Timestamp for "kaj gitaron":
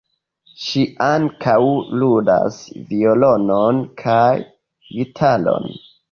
4.03-5.69